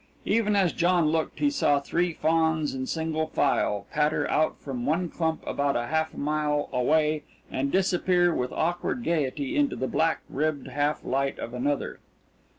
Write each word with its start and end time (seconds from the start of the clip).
Even 0.25 0.55
as 0.55 0.73
John 0.73 1.09
looked 1.11 1.37
he 1.37 1.51
saw 1.51 1.79
three 1.79 2.11
fawns 2.11 2.73
in 2.73 2.87
single 2.87 3.27
file 3.27 3.85
patter 3.91 4.27
out 4.31 4.57
from 4.59 4.83
one 4.83 5.09
clump 5.09 5.43
about 5.45 5.75
a 5.75 5.85
half 5.85 6.15
mile 6.15 6.69
away 6.73 7.21
and 7.51 7.71
disappear 7.71 8.33
with 8.33 8.51
awkward 8.51 9.03
gaiety 9.03 9.55
into 9.55 9.75
the 9.75 9.87
black 9.87 10.21
ribbed 10.27 10.69
half 10.69 11.05
light 11.05 11.37
of 11.37 11.53
another. 11.53 11.99